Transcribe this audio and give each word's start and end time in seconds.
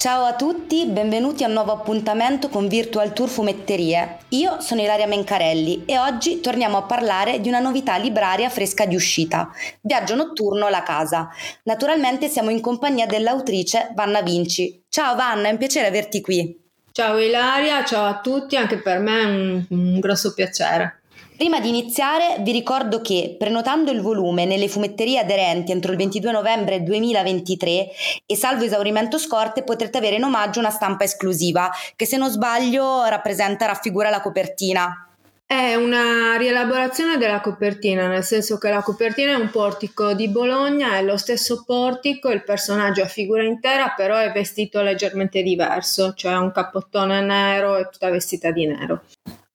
Ciao 0.00 0.24
a 0.24 0.34
tutti, 0.34 0.86
benvenuti 0.86 1.44
a 1.44 1.46
un 1.46 1.52
nuovo 1.52 1.72
appuntamento 1.72 2.48
con 2.48 2.68
Virtual 2.68 3.12
Tour 3.12 3.28
Fumetterie. 3.28 4.20
Io 4.28 4.58
sono 4.62 4.80
Ilaria 4.80 5.06
Mencarelli 5.06 5.84
e 5.84 5.98
oggi 5.98 6.40
torniamo 6.40 6.78
a 6.78 6.84
parlare 6.84 7.38
di 7.38 7.48
una 7.48 7.58
novità 7.58 7.98
libraria 7.98 8.48
fresca 8.48 8.86
di 8.86 8.94
uscita, 8.94 9.50
Viaggio 9.82 10.14
notturno 10.14 10.70
La 10.70 10.82
Casa. 10.82 11.28
Naturalmente 11.64 12.28
siamo 12.28 12.48
in 12.48 12.62
compagnia 12.62 13.04
dell'autrice 13.04 13.90
Vanna 13.94 14.22
Vinci. 14.22 14.84
Ciao 14.88 15.14
Vanna, 15.16 15.48
è 15.48 15.50
un 15.50 15.58
piacere 15.58 15.88
averti 15.88 16.22
qui. 16.22 16.58
Ciao 16.92 17.18
Ilaria, 17.18 17.84
ciao 17.84 18.06
a 18.06 18.20
tutti, 18.20 18.56
anche 18.56 18.78
per 18.78 19.00
me 19.00 19.20
è 19.20 19.24
un, 19.26 19.66
un 19.68 20.00
grosso 20.00 20.32
piacere. 20.32 20.99
Prima 21.40 21.58
di 21.58 21.70
iniziare 21.70 22.36
vi 22.40 22.52
ricordo 22.52 23.00
che 23.00 23.34
prenotando 23.38 23.90
il 23.90 24.02
volume 24.02 24.44
nelle 24.44 24.68
fumetterie 24.68 25.20
aderenti 25.20 25.72
entro 25.72 25.90
il 25.90 25.96
22 25.96 26.32
novembre 26.32 26.82
2023 26.82 27.88
e 28.26 28.36
salvo 28.36 28.64
esaurimento 28.64 29.16
scorte 29.16 29.62
potrete 29.62 29.96
avere 29.96 30.16
in 30.16 30.24
omaggio 30.24 30.58
una 30.58 30.68
stampa 30.68 31.04
esclusiva 31.04 31.70
che 31.96 32.04
se 32.04 32.18
non 32.18 32.28
sbaglio 32.28 33.06
rappresenta, 33.06 33.64
raffigura 33.64 34.10
la 34.10 34.20
copertina. 34.20 35.08
È 35.46 35.74
una 35.76 36.36
rielaborazione 36.36 37.16
della 37.16 37.40
copertina, 37.40 38.06
nel 38.06 38.22
senso 38.22 38.58
che 38.58 38.68
la 38.68 38.82
copertina 38.82 39.32
è 39.32 39.36
un 39.36 39.48
portico 39.48 40.12
di 40.12 40.28
Bologna, 40.28 40.96
è 40.96 41.02
lo 41.02 41.16
stesso 41.16 41.64
portico, 41.64 42.28
il 42.28 42.44
personaggio 42.44 43.02
a 43.02 43.06
figura 43.06 43.42
intera, 43.42 43.94
però 43.96 44.18
è 44.18 44.30
vestito 44.30 44.82
leggermente 44.82 45.40
diverso, 45.40 46.12
cioè 46.12 46.36
un 46.36 46.52
cappottone 46.52 47.22
nero 47.22 47.78
e 47.78 47.88
tutta 47.90 48.10
vestita 48.10 48.50
di 48.50 48.66
nero. 48.66 49.04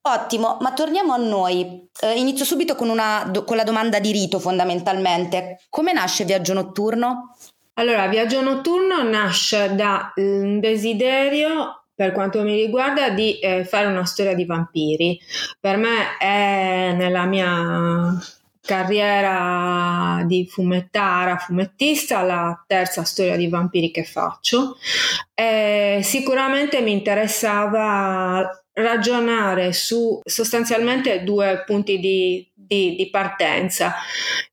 Ottimo, 0.08 0.58
ma 0.62 0.72
torniamo 0.74 1.14
a 1.14 1.18
noi. 1.18 1.90
Eh, 2.00 2.14
inizio 2.20 2.46
subito 2.46 2.76
con, 2.76 2.90
una, 2.90 3.32
con 3.44 3.56
la 3.58 3.64
domanda 3.64 4.00
di 4.00 4.12
rito 4.12 4.40
fondamentalmente. 4.40 5.62
Come 5.68 5.94
nasce 5.94 6.26
Viaggio 6.26 6.54
Notturno? 6.54 7.36
Allora, 7.74 8.06
Viaggio 8.08 8.42
Notturno 8.42 9.02
nasce 9.02 9.74
da 9.74 10.14
un 10.18 10.60
desiderio 10.60 11.86
per 11.96 12.12
quanto 12.12 12.44
mi 12.44 12.56
riguarda, 12.56 13.10
di 13.10 13.40
eh, 13.40 13.66
fare 13.66 13.88
una 13.88 14.06
storia 14.06 14.36
di 14.36 14.46
vampiri. 14.46 15.20
Per 15.60 15.78
me 15.78 16.18
è 16.20 16.94
nella 16.96 17.26
mia 17.26 18.14
carriera 18.62 20.22
di 20.26 20.46
fumettara, 20.48 21.38
fumettista, 21.38 22.22
la 22.22 22.64
terza 22.68 23.04
storia 23.04 23.38
di 23.38 23.48
vampiri 23.48 23.90
che 23.90 24.04
faccio. 24.04 24.78
E 25.34 26.02
sicuramente 26.04 26.82
mi 26.82 26.92
interessava 26.92 28.65
ragionare 28.76 29.74
su 29.74 30.20
sostanzialmente 30.24 31.24
due 31.24 31.64
punti 31.66 32.00
di, 32.00 32.46
di, 32.54 32.96
di, 32.96 33.10
partenza, 33.10 33.96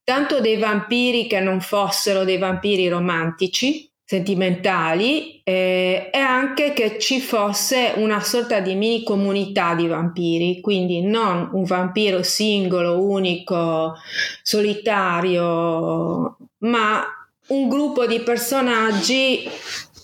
tanto 0.05 0.41
dei 0.41 0.59
vampiri 0.59 1.27
che 1.27 1.41
non 1.41 1.61
fossero 1.61 2.25
dei 2.25 2.39
vampiri 2.39 2.89
romantici, 2.89 3.91
sentimentali, 4.05 5.41
eh, 5.43 6.11
e 6.13 6.19
anche 6.19 6.73
che 6.73 6.99
ci 6.99 7.21
fosse 7.21 7.95
una 7.97 8.21
sorta 8.21 8.61
di 8.61 8.75
mini 8.75 9.03
comunità 9.03 9.75
di 9.75 9.87
vampiri, 9.87 10.61
quindi 10.61 11.03
non 11.03 11.49
un 11.53 11.65
vampiro 11.65 12.23
singolo, 12.23 13.03
unico, 13.03 13.95
solitario, 14.43 16.37
ma 16.59 17.05
un 17.49 17.69
gruppo 17.69 18.07
di 18.07 18.21
personaggi 18.21 19.49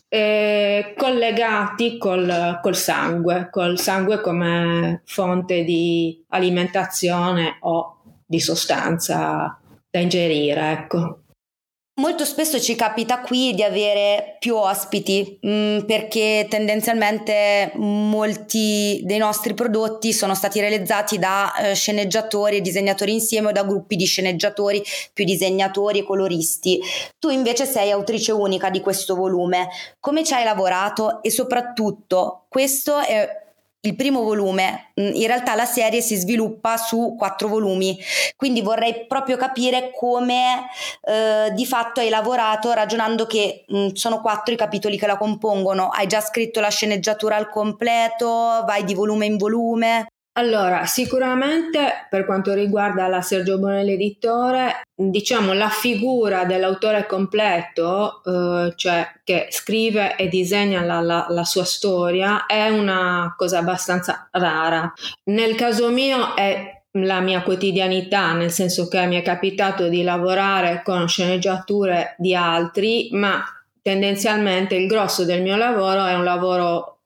eh, 0.08 0.94
collegati 0.96 1.98
col, 1.98 2.58
col, 2.62 2.76
sangue, 2.76 3.48
col 3.50 3.78
sangue 3.78 4.20
come 4.20 5.02
fonte 5.04 5.64
di 5.64 6.24
alimentazione 6.28 7.58
o 7.60 7.98
di 8.24 8.40
sostanza 8.40 9.58
da 9.90 9.98
ingerire, 9.98 10.72
ecco. 10.72 11.20
Molto 11.98 12.24
spesso 12.24 12.60
ci 12.60 12.76
capita 12.76 13.20
qui 13.20 13.54
di 13.54 13.64
avere 13.64 14.36
più 14.38 14.54
ospiti 14.54 15.36
mh, 15.40 15.50
mm, 15.50 15.78
perché 15.80 16.46
tendenzialmente 16.48 17.72
molti 17.74 19.00
dei 19.02 19.18
nostri 19.18 19.52
prodotti 19.52 20.12
sono 20.12 20.36
stati 20.36 20.60
realizzati 20.60 21.18
da 21.18 21.52
eh, 21.56 21.74
sceneggiatori 21.74 22.58
e 22.58 22.60
disegnatori 22.60 23.12
insieme 23.12 23.48
o 23.48 23.52
da 23.52 23.64
gruppi 23.64 23.96
di 23.96 24.04
sceneggiatori 24.04 24.80
più 25.12 25.24
disegnatori 25.24 25.98
e 25.98 26.04
coloristi. 26.04 26.80
Tu 27.18 27.30
invece 27.30 27.66
sei 27.66 27.90
autrice 27.90 28.30
unica 28.30 28.70
di 28.70 28.80
questo 28.80 29.16
volume. 29.16 29.68
Come 29.98 30.22
ci 30.22 30.34
hai 30.34 30.44
lavorato 30.44 31.20
e 31.20 31.32
soprattutto 31.32 32.44
questo 32.48 32.98
è 32.98 33.47
il 33.82 33.94
primo 33.94 34.22
volume, 34.22 34.92
mm, 35.00 35.14
in 35.14 35.26
realtà 35.26 35.54
la 35.54 35.64
serie 35.64 36.00
si 36.00 36.16
sviluppa 36.16 36.76
su 36.76 37.14
quattro 37.16 37.48
volumi, 37.48 37.96
quindi 38.36 38.60
vorrei 38.60 39.06
proprio 39.06 39.36
capire 39.36 39.90
come 39.94 40.66
eh, 41.02 41.50
di 41.52 41.64
fatto 41.64 42.00
hai 42.00 42.08
lavorato 42.08 42.72
ragionando 42.72 43.26
che 43.26 43.64
mh, 43.66 43.78
mm, 43.78 43.88
sono 43.92 44.20
quattro 44.20 44.52
i 44.52 44.56
capitoli 44.56 44.98
che 44.98 45.06
la 45.06 45.16
compongono, 45.16 45.88
hai 45.88 46.06
già 46.06 46.20
scritto 46.20 46.60
la 46.60 46.70
sceneggiatura 46.70 47.36
al 47.36 47.48
completo, 47.48 48.26
vai 48.66 48.84
di 48.84 48.94
volume 48.94 49.26
in 49.26 49.36
volume? 49.36 50.06
Allora, 50.38 50.86
sicuramente 50.86 52.06
per 52.08 52.24
quanto 52.24 52.54
riguarda 52.54 53.08
la 53.08 53.22
Sergio 53.22 53.58
Bonelli 53.58 53.94
editore, 53.94 54.82
diciamo 54.94 55.52
la 55.52 55.68
figura 55.68 56.44
dell'autore 56.44 57.06
completo, 57.06 58.22
eh, 58.24 58.72
cioè 58.76 59.04
che 59.24 59.48
scrive 59.50 60.14
e 60.14 60.28
disegna 60.28 60.84
la, 60.84 61.00
la, 61.00 61.26
la, 61.28 61.42
sua 61.42 61.64
storia, 61.64 62.46
è 62.46 62.68
una 62.68 63.34
cosa 63.36 63.58
abbastanza 63.58 64.28
rara. 64.30 64.92
Nel 65.24 65.56
caso 65.56 65.90
mio 65.90 66.36
è 66.36 66.82
la 66.92 67.18
mia 67.18 67.42
quotidianità, 67.42 68.32
nel 68.32 68.52
senso 68.52 68.86
che 68.86 69.06
mi 69.06 69.16
è 69.16 69.22
capitato 69.22 69.88
di 69.88 70.04
lavorare 70.04 70.82
con 70.84 71.08
sceneggiature 71.08 72.14
di 72.16 72.32
altri, 72.32 73.08
ma 73.10 73.42
tendenzialmente 73.82 74.76
il 74.76 74.86
grosso 74.86 75.24
del 75.24 75.42
mio 75.42 75.56
lavoro 75.56 76.04
è 76.04 76.14
un 76.14 76.22
lavoro 76.22 76.97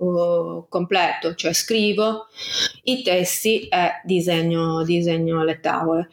completo, 0.69 1.35
cioè 1.35 1.53
scrivo 1.53 2.27
i 2.85 3.03
testi 3.03 3.69
e 3.69 4.01
disegno, 4.05 4.83
disegno 4.83 5.45
le 5.45 5.61
tavole. 5.61 6.09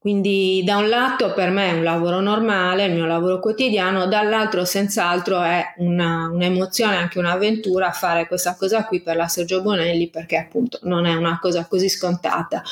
Quindi 0.00 0.62
da 0.64 0.78
un 0.78 0.88
lato 0.88 1.34
per 1.34 1.50
me 1.50 1.68
è 1.68 1.72
un 1.72 1.82
lavoro 1.82 2.20
normale, 2.20 2.86
il 2.86 2.94
mio 2.94 3.04
lavoro 3.04 3.38
quotidiano, 3.38 4.06
dall'altro 4.06 4.64
senz'altro 4.64 5.42
è 5.42 5.74
una, 5.76 6.26
un'emozione, 6.32 6.96
anche 6.96 7.18
un'avventura 7.18 7.90
fare 7.90 8.26
questa 8.26 8.56
cosa 8.58 8.86
qui 8.86 9.02
per 9.02 9.16
la 9.16 9.28
Sergio 9.28 9.60
Bonelli 9.60 10.08
perché 10.08 10.36
appunto 10.36 10.78
non 10.84 11.04
è 11.04 11.14
una 11.14 11.38
cosa 11.38 11.66
così 11.66 11.90
scontata. 11.90 12.62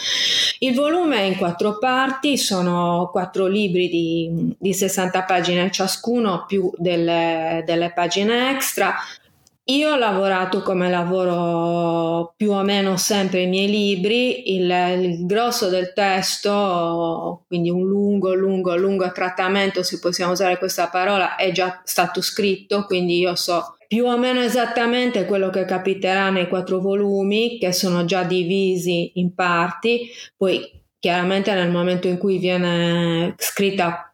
Il 0.61 0.75
volume 0.75 1.19
è 1.19 1.23
in 1.23 1.37
quattro 1.37 1.77
parti, 1.77 2.39
sono 2.39 3.11
quattro 3.13 3.47
libri 3.47 3.89
di, 3.89 4.57
di 4.59 4.73
60 4.73 5.23
pagine 5.25 5.71
ciascuno 5.71 6.45
più 6.47 6.71
delle, 6.79 7.63
delle 7.67 7.93
pagine 7.93 8.53
extra. 8.53 8.95
Io 9.71 9.91
ho 9.93 9.97
lavorato 9.97 10.63
come 10.63 10.89
lavoro 10.89 12.33
più 12.37 12.53
o 12.53 12.63
meno 12.63 12.97
sempre 12.97 13.43
i 13.43 13.47
miei 13.49 13.69
libri, 13.69 14.55
il, 14.55 14.71
il, 14.99 15.27
grosso 15.27 15.69
del 15.69 15.93
testo, 15.93 17.45
quindi 17.47 17.69
un 17.69 17.87
lungo, 17.87 18.33
lungo, 18.33 18.75
lungo 18.77 19.13
trattamento, 19.13 19.83
se 19.83 19.99
possiamo 19.99 20.33
usare 20.33 20.57
questa 20.57 20.89
parola, 20.89 21.37
è 21.37 21.53
già 21.53 21.83
stato 21.85 22.23
scritto, 22.23 22.87
quindi 22.87 23.19
io 23.19 23.35
so 23.35 23.77
più 23.87 24.07
o 24.07 24.17
meno 24.17 24.41
esattamente 24.41 25.27
quello 25.27 25.51
che 25.51 25.67
capiterà 25.67 26.31
nei 26.31 26.49
quattro 26.49 26.79
volumi, 26.79 27.59
che 27.59 27.73
sono 27.73 28.07
già 28.07 28.23
divisi 28.23 29.13
in 29.17 29.35
parti, 29.35 30.09
poi 30.35 30.67
chiaramente 30.99 31.53
nel 31.53 31.71
momento 31.71 32.09
in 32.09 32.17
cui 32.17 32.39
viene 32.39 33.35
scritta 33.37 34.08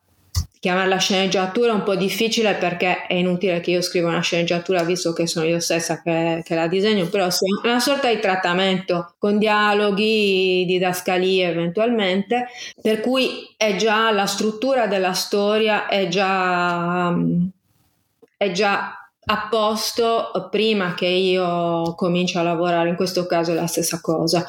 chiamarla 0.65 0.97
sceneggiatura 0.97 1.73
è 1.73 1.75
un 1.75 1.83
po' 1.83 1.95
difficile 1.95 2.55
perché 2.55 3.07
è 3.07 3.13
inutile 3.13 3.61
che 3.61 3.73
io 3.73 3.83
scriva 3.83 4.09
una 4.09 4.23
sceneggiatura 4.23 4.83
visto 4.83 5.13
che 5.13 5.27
sono 5.27 5.45
io 5.45 5.61
stessa 5.61 6.01
che, 6.01 6.41
che 6.43 6.55
la 6.55 6.69
disegno, 6.69 7.07
però 7.09 7.29
sì, 7.29 7.45
una 7.63 7.81
sorta 7.81 8.09
di 8.09 8.19
trattamento 8.19 9.13
con 9.19 9.37
dialoghi, 9.37 10.65
didascalie 10.67 11.49
eventualmente, 11.49 12.47
per 12.81 13.01
cui 13.01 13.55
è 13.59 13.77
già 13.77 14.11
la 14.11 14.25
struttura 14.25 14.87
della 14.87 15.13
storia 15.13 15.87
è 15.87 16.09
già, 16.09 17.15
è 18.39 18.51
già 18.51 19.04
a 19.27 19.49
posto 19.49 20.49
prima 20.51 20.95
che 20.95 21.07
io 21.07 21.95
cominci 21.95 22.37
a 22.37 22.43
lavorare, 22.43 22.91
in 22.91 22.97
questo 22.97 23.27
caso 23.27 23.53
è 23.53 23.55
la 23.55 23.67
stessa 23.67 24.01
cosa. 24.01 24.47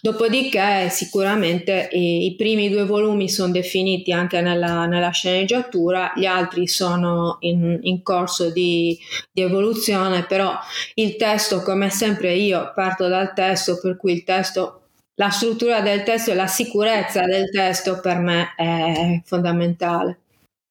Dopodiché 0.00 0.88
sicuramente 0.90 1.88
i, 1.92 2.26
i 2.26 2.36
primi 2.36 2.68
due 2.68 2.84
volumi 2.84 3.28
sono 3.28 3.52
definiti 3.52 4.12
anche 4.12 4.40
nella, 4.40 4.86
nella 4.86 5.10
sceneggiatura, 5.10 6.12
gli 6.14 6.26
altri 6.26 6.68
sono 6.68 7.38
in, 7.40 7.78
in 7.82 8.02
corso 8.02 8.50
di, 8.50 8.96
di, 9.32 9.42
evoluzione, 9.42 10.24
però 10.24 10.56
il 10.94 11.16
testo, 11.16 11.62
come 11.62 11.90
sempre 11.90 12.34
io 12.34 12.72
parto 12.74 13.08
dal 13.08 13.32
testo, 13.34 13.78
per 13.80 13.96
cui 13.96 14.12
il 14.12 14.24
testo 14.24 14.78
la 15.16 15.30
struttura 15.30 15.80
del 15.82 16.04
testo 16.04 16.30
e 16.30 16.34
la 16.34 16.46
sicurezza 16.46 17.22
del 17.22 17.50
testo 17.50 18.00
per 18.00 18.16
me 18.18 18.54
è 18.56 19.20
fondamentale. 19.24 20.18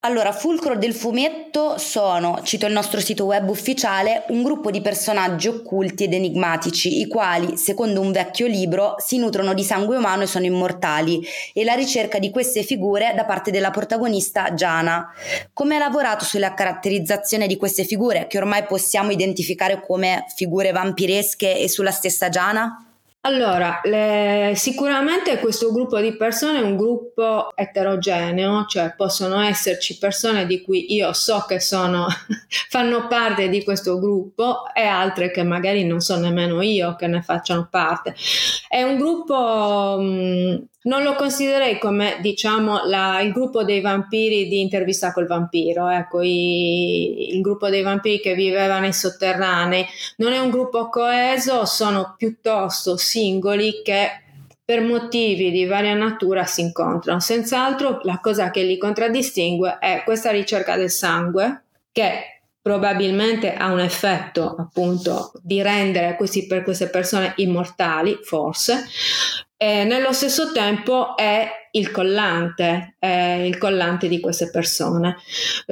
Allora, 0.04 0.32
fulcro 0.32 0.76
del 0.76 0.96
fumetto 0.96 1.78
sono, 1.78 2.42
cito 2.42 2.66
il 2.66 2.74
nostro 2.74 3.00
sito 3.00 3.26
web 3.26 3.48
ufficiale, 3.48 4.24
un 4.30 4.42
gruppo 4.42 4.72
di 4.72 4.82
personaggi 4.82 5.48
occulti 5.48 6.06
ed 6.06 6.14
enigmatici, 6.14 7.02
i 7.02 7.08
quali, 7.08 7.56
secondo 7.56 8.02
un 8.02 8.12
vecchio 8.12 8.48
libro, 8.48 8.96
si 8.98 9.20
nutrono 9.20 9.54
di 9.54 9.64
sangue 9.64 9.98
umano 9.98 10.24
e 10.24 10.26
sono 10.26 10.46
immortali, 10.46 11.24
e 11.54 11.64
la 11.64 11.76
ricerca 11.76 12.18
di 12.18 12.32
queste 12.32 12.64
figure 12.64 13.14
da 13.16 13.26
parte 13.26 13.52
della 13.52 13.70
protagonista 13.70 14.56
Giana. 14.56 15.08
Come 15.54 15.76
ha 15.76 15.80
lavorato 15.80 16.26
sulla 16.26 16.56
caratterizzazione 16.56 17.46
di 17.46 17.58
queste 17.58 17.86
figure, 17.86 18.26
che 18.26 18.40
ormai 18.40 18.64
possiamo 18.64 19.12
identificare 19.12 19.86
come 19.86 20.26
figure 20.36 20.72
vampiresche 20.72 21.60
e 21.60 21.70
sulla 21.70 21.92
stessa 21.92 22.28
Giana? 22.28 22.91
Allora, 23.24 23.82
le, 23.84 24.54
sicuramente 24.56 25.38
questo 25.38 25.72
gruppo 25.72 26.00
di 26.00 26.16
persone 26.16 26.58
è 26.58 26.64
un 26.64 26.76
gruppo 26.76 27.56
eterogeneo, 27.56 28.66
cioè 28.66 28.96
possono 28.98 29.40
esserci 29.42 30.00
persone 30.00 30.48
di 30.48 30.64
cui 30.64 30.92
io 30.96 31.14
so 31.14 31.46
che 31.48 31.60
sono, 31.60 32.08
fanno 32.70 33.06
parte 33.08 33.48
di 33.48 33.64
questo 33.64 34.00
gruppo 34.00 34.64
e 34.74 34.82
altre 34.82 35.30
che 35.30 35.44
magari 35.44 35.86
non 35.86 36.00
so 36.00 36.18
nemmeno 36.18 36.64
io 36.64 36.96
che 36.96 37.06
ne 37.06 37.22
facciano 37.22 37.68
parte. 37.70 38.16
È 38.68 38.82
un 38.82 38.98
gruppo 38.98 39.98
mh, 40.00 40.66
non 40.84 41.04
lo 41.04 41.14
considererei 41.14 41.78
come, 41.78 42.18
diciamo, 42.22 42.86
la, 42.86 43.22
il 43.22 43.32
gruppo 43.32 43.64
dei 43.64 43.82
vampiri 43.82 44.48
di 44.48 44.62
intervista 44.62 45.12
col 45.14 45.28
vampiro, 45.28 45.88
ecco, 45.90 46.22
i, 46.22 47.36
il 47.36 47.42
gruppo 47.42 47.70
dei 47.70 47.84
vampiri 47.84 48.20
che 48.20 48.34
viveva 48.34 48.80
nei 48.80 48.94
sotterranei. 48.94 49.86
Non 50.18 50.34
è 50.34 50.40
un 50.40 50.50
gruppo 50.50 50.90
coeso, 50.90 51.66
sono 51.66 52.16
piuttosto 52.18 52.98
singoli 53.12 53.82
che 53.84 54.10
per 54.64 54.82
motivi 54.82 55.52
di 55.52 55.66
varia 55.66 55.94
natura 55.94 56.46
si 56.46 56.62
incontrano. 56.62 57.20
Senz'altro 57.20 58.00
la 58.04 58.20
cosa 58.22 58.52
che 58.52 58.64
li 58.64 58.78
contraddistingue 58.78 59.80
è 59.80 60.04
questa 60.06 60.32
ricerca 60.32 60.78
del 60.78 60.90
sangue 60.90 61.66
che 61.92 62.44
probabilmente 62.62 63.54
ha 63.54 63.72
un 63.72 63.82
effetto 63.82 64.56
appunto 64.58 65.34
di 65.42 65.62
rendere 65.62 66.16
questi, 66.16 66.48
per 66.48 66.64
queste 66.64 66.88
persone 66.88 67.34
immortali, 67.38 68.20
forse, 68.24 68.86
e 69.58 69.84
nello 69.84 70.14
stesso 70.14 70.52
tempo 70.54 71.18
è 71.18 71.50
il 71.72 71.92
collante, 71.92 72.96
è 72.98 73.44
il 73.46 73.58
collante 73.58 74.08
di 74.08 74.20
queste 74.20 74.50
persone. 74.50 75.18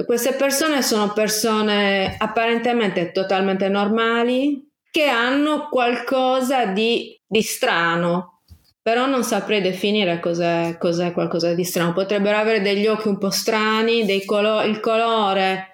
Queste 0.05 0.33
persone 0.33 0.81
sono 0.81 1.13
persone 1.13 2.15
apparentemente 2.17 3.11
totalmente 3.11 3.69
normali 3.69 4.68
che 4.91 5.05
hanno 5.05 5.69
qualcosa 5.69 6.65
di, 6.65 7.19
di 7.25 7.41
strano, 7.41 8.41
però 8.81 9.05
non 9.05 9.23
saprei 9.23 9.61
definire 9.61 10.19
cos'è, 10.19 10.77
cos'è, 10.79 11.11
qualcosa 11.11 11.53
di 11.53 11.63
strano. 11.63 11.93
Potrebbero 11.93 12.37
avere 12.37 12.61
degli 12.61 12.87
occhi 12.87 13.07
un 13.07 13.17
po' 13.17 13.29
strani, 13.29 14.25
colo- 14.25 14.63
il 14.63 14.79
colore 14.79 15.69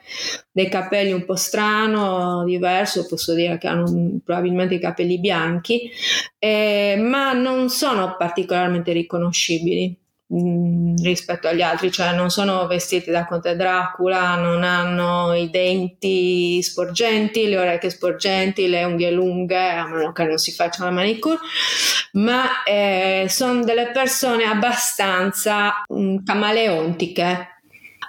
dei 0.52 0.70
capelli 0.70 1.14
un 1.14 1.24
po' 1.24 1.36
strano, 1.36 2.44
diverso, 2.44 3.06
posso 3.08 3.34
dire 3.34 3.58
che 3.58 3.68
hanno 3.68 4.20
probabilmente 4.24 4.76
i 4.76 4.80
capelli 4.80 5.20
bianchi, 5.20 5.90
eh, 6.40 6.98
ma 7.00 7.34
non 7.34 7.70
sono 7.70 8.16
particolarmente 8.18 8.92
riconoscibili. 8.92 9.96
Mm, 10.34 10.96
rispetto 11.04 11.48
agli 11.48 11.62
altri, 11.62 11.92
cioè 11.92 12.16
non 12.16 12.32
sono 12.32 12.66
vestiti 12.66 13.12
da 13.12 13.26
Conte 13.26 13.56
Dracula, 13.56 14.36
non 14.36 14.64
hanno 14.64 15.36
i 15.36 15.52
denti 15.52 16.64
sporgenti, 16.64 17.48
le 17.48 17.60
orecchie 17.60 17.92
sporgenti, 17.92 18.68
le 18.68 18.84
unghie 18.86 19.12
lunghe, 19.12 19.70
a 19.70 19.86
meno 19.86 20.12
che 20.14 20.24
non 20.24 20.40
si 20.40 20.52
faccia 20.52 20.84
la 20.84 20.90
manicure, 20.90 21.38
ma 22.14 22.64
eh, 22.64 23.28
sono 23.30 23.64
delle 23.64 23.92
persone 23.92 24.46
abbastanza 24.46 25.84
um, 25.90 26.24
camaleontiche. 26.24 27.50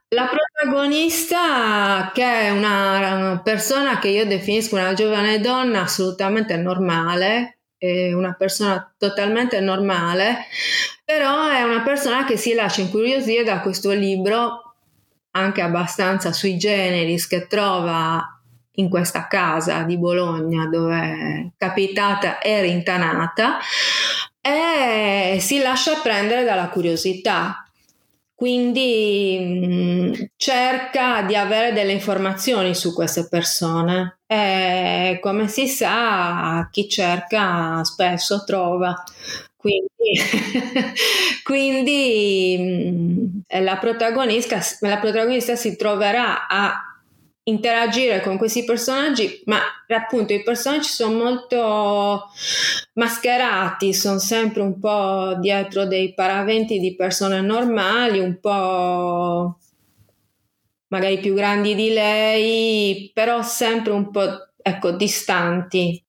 La 0.09 0.31
protagonista, 0.31 2.13
che 2.15 2.23
è 2.23 2.51
una 2.51 3.41
persona 3.45 3.99
che 3.99 4.09
io 4.09 4.25
definisco 4.25 4.77
una 4.77 4.95
giovane 4.95 5.41
donna 5.41 5.83
assolutamente 5.83 6.57
normale, 6.57 7.56
è 7.79 8.13
una 8.13 8.35
persona 8.35 8.95
totalmente 8.97 9.61
normale, 9.61 10.47
però 11.05 11.49
è 11.49 11.63
una 11.63 11.83
persona 11.83 12.25
che 12.25 12.37
si 12.37 12.55
lascia 12.55 12.81
incuriosire 12.81 13.45
da 13.45 13.61
questo 13.61 13.93
libro 13.93 14.75
anche 15.33 15.61
abbastanza 15.61 16.33
sui 16.33 16.57
generis 16.57 17.27
che 17.27 17.47
trova 17.47 18.37
in 18.79 18.89
questa 18.89 19.27
casa 19.27 19.83
di 19.83 19.99
Bologna 19.99 20.67
dove 20.67 20.97
è 20.97 21.51
capitata 21.57 22.39
e 22.39 22.61
rintanata 22.63 23.59
e 24.41 25.39
si 25.41 25.59
lascia 25.59 26.01
prendere 26.03 26.45
dalla 26.45 26.69
curiosità. 26.69 27.66
Quindi 28.37 29.39
mh, 29.41 29.67
mm, 29.67 30.13
cerca 30.37 31.23
di 31.23 31.35
avere 31.35 31.73
delle 31.73 31.93
informazioni 31.93 32.75
su 32.75 32.93
queste 32.93 33.29
persone 33.29 34.19
e 34.27 35.19
come 35.23 35.49
si 35.49 35.67
sa 35.67 36.69
chi 36.71 36.87
cerca 36.87 37.83
spesso 37.83 38.45
trova. 38.45 39.03
Quindi, 39.57 39.89
quindi 41.45 42.57
mm, 42.61 43.63
la, 43.63 43.79
protagonista, 43.79 44.61
la 44.81 44.99
protagonista 44.99 45.57
si 45.57 45.75
troverà 45.75 46.47
a 46.47 46.86
interagire 47.49 48.21
con 48.21 48.39
questi 48.39 48.65
personaggi, 48.65 49.43
ma 49.45 49.61
appunto 49.89 50.33
i 50.33 50.43
personaggi 50.43 50.89
sono 50.89 51.17
molto 51.17 52.25
mascherati, 52.95 53.95
sono 53.95 54.19
sempre 54.19 54.63
un 54.63 54.79
po' 54.81 55.37
dietro 55.39 55.87
dei 55.87 56.13
paraventi 56.13 56.81
di 56.81 56.97
persone 56.97 57.41
normali, 57.41 58.19
un 58.19 58.41
po' 58.41 59.59
magari 60.89 61.19
più 61.19 61.35
grandi 61.35 61.75
di 61.75 61.91
lei, 61.91 63.11
però 63.15 63.43
sempre 63.43 63.93
un 63.93 64.11
po' 64.11 64.49
ecco, 64.61 64.91
distanti. 64.93 66.06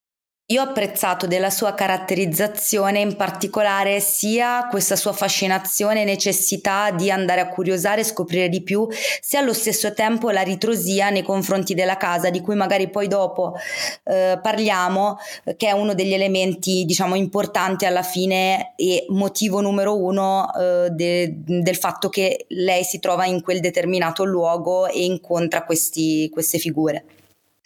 Io 0.50 0.62
ho 0.62 0.64
apprezzato 0.64 1.26
della 1.26 1.50
sua 1.50 1.74
caratterizzazione 1.74 3.00
in 3.00 3.16
particolare 3.16 4.00
sia 4.00 4.66
questa 4.70 4.96
sua 4.96 5.12
fascinazione 5.12 6.00
e 6.00 6.04
necessità 6.06 6.90
di 6.90 7.10
andare 7.10 7.42
a 7.42 7.50
curiosare 7.50 8.00
e 8.00 8.04
scoprire 8.04 8.48
di 8.48 8.62
più, 8.62 8.88
sia 9.20 9.40
allo 9.40 9.52
stesso 9.52 9.92
tempo 9.92 10.30
la 10.30 10.40
ritrosia 10.40 11.10
nei 11.10 11.22
confronti 11.22 11.74
della 11.74 11.98
casa, 11.98 12.30
di 12.30 12.40
cui 12.40 12.54
magari 12.54 12.88
poi 12.88 13.08
dopo 13.08 13.56
eh, 14.04 14.38
parliamo, 14.40 15.18
che 15.58 15.68
è 15.68 15.72
uno 15.72 15.92
degli 15.92 16.14
elementi 16.14 16.86
diciamo 16.86 17.14
importanti 17.14 17.84
alla 17.84 18.02
fine 18.02 18.72
e 18.76 19.04
motivo 19.10 19.60
numero 19.60 20.02
uno 20.02 20.50
eh, 20.54 20.88
de, 20.92 21.42
del 21.44 21.76
fatto 21.76 22.08
che 22.08 22.46
lei 22.48 22.84
si 22.84 23.00
trova 23.00 23.26
in 23.26 23.42
quel 23.42 23.60
determinato 23.60 24.24
luogo 24.24 24.86
e 24.86 25.04
incontra 25.04 25.64
questi, 25.64 26.30
queste 26.32 26.56
figure. 26.56 27.04